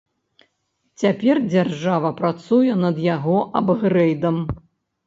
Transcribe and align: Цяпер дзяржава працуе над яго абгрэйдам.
Цяпер 1.01 1.35
дзяржава 1.51 2.09
працуе 2.23 2.73
над 2.87 2.95
яго 3.15 3.37
абгрэйдам. 3.63 4.43